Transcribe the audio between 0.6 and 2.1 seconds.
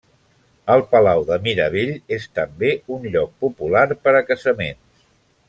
El palau de Mirabell